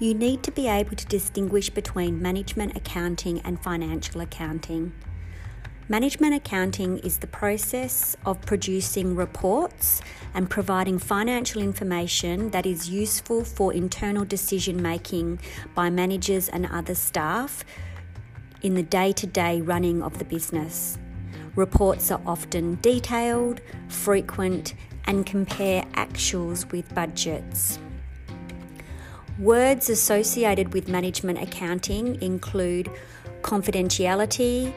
You 0.00 0.14
need 0.14 0.44
to 0.44 0.52
be 0.52 0.68
able 0.68 0.94
to 0.94 1.06
distinguish 1.06 1.70
between 1.70 2.22
management 2.22 2.76
accounting 2.76 3.40
and 3.40 3.60
financial 3.60 4.20
accounting. 4.20 4.92
Management 5.88 6.36
accounting 6.36 6.98
is 6.98 7.18
the 7.18 7.26
process 7.26 8.14
of 8.24 8.40
producing 8.42 9.16
reports 9.16 10.00
and 10.34 10.48
providing 10.48 11.00
financial 11.00 11.60
information 11.60 12.50
that 12.50 12.64
is 12.64 12.88
useful 12.88 13.42
for 13.42 13.72
internal 13.72 14.24
decision 14.24 14.80
making 14.80 15.40
by 15.74 15.90
managers 15.90 16.48
and 16.48 16.66
other 16.66 16.94
staff 16.94 17.64
in 18.62 18.74
the 18.74 18.84
day 18.84 19.10
to 19.10 19.26
day 19.26 19.60
running 19.60 20.00
of 20.00 20.18
the 20.18 20.24
business. 20.24 20.96
Reports 21.56 22.12
are 22.12 22.20
often 22.24 22.78
detailed, 22.82 23.60
frequent, 23.88 24.74
and 25.06 25.26
compare 25.26 25.82
actuals 25.94 26.70
with 26.70 26.94
budgets. 26.94 27.80
Words 29.38 29.88
associated 29.88 30.74
with 30.74 30.88
management 30.88 31.40
accounting 31.40 32.20
include 32.20 32.90
confidentiality, 33.42 34.74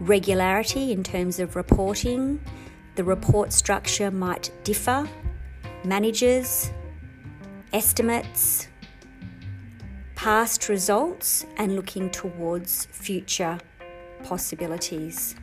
regularity 0.00 0.90
in 0.90 1.04
terms 1.04 1.38
of 1.38 1.54
reporting, 1.54 2.40
the 2.96 3.04
report 3.04 3.52
structure 3.52 4.10
might 4.10 4.50
differ, 4.64 5.08
managers, 5.84 6.72
estimates, 7.72 8.66
past 10.16 10.68
results, 10.68 11.46
and 11.56 11.76
looking 11.76 12.10
towards 12.10 12.86
future 12.86 13.56
possibilities. 14.24 15.36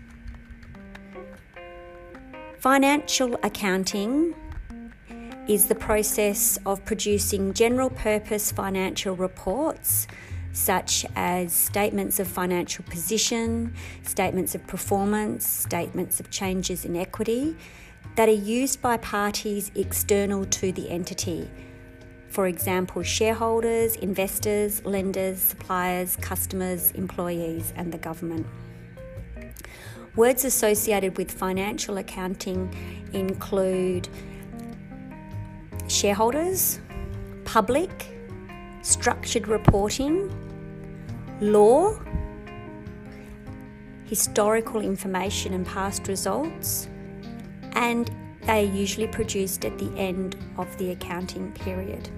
Financial 2.57 3.35
accounting 3.41 4.35
is 5.49 5.65
the 5.65 5.73
process 5.73 6.59
of 6.67 6.85
producing 6.85 7.51
general 7.53 7.89
purpose 7.89 8.51
financial 8.51 9.15
reports 9.15 10.05
such 10.51 11.07
as 11.15 11.51
statements 11.51 12.19
of 12.19 12.27
financial 12.27 12.85
position, 12.85 13.73
statements 14.03 14.53
of 14.53 14.65
performance, 14.67 15.47
statements 15.47 16.19
of 16.19 16.29
changes 16.29 16.85
in 16.85 16.95
equity 16.95 17.57
that 18.15 18.29
are 18.29 18.31
used 18.31 18.79
by 18.79 18.95
parties 18.97 19.71
external 19.73 20.45
to 20.45 20.71
the 20.71 20.87
entity. 20.87 21.49
For 22.27 22.45
example, 22.45 23.01
shareholders, 23.01 23.95
investors, 23.95 24.85
lenders, 24.85 25.39
suppliers, 25.39 26.15
customers, 26.17 26.91
employees, 26.91 27.73
and 27.75 27.91
the 27.91 27.97
government. 27.97 28.45
Words 30.15 30.45
associated 30.45 31.17
with 31.17 31.31
financial 31.31 31.97
accounting 31.97 32.71
include 33.13 34.09
shareholders, 35.89 36.79
public, 37.45 38.07
structured 38.81 39.47
reporting, 39.47 40.29
law, 41.41 41.99
historical 44.05 44.81
information 44.81 45.53
and 45.53 45.65
past 45.65 46.07
results, 46.07 46.87
and 47.73 48.11
they 48.41 48.67
are 48.67 48.73
usually 48.73 49.07
produced 49.07 49.65
at 49.65 49.77
the 49.77 49.91
end 49.97 50.35
of 50.57 50.75
the 50.77 50.91
accounting 50.91 51.51
period. 51.53 52.09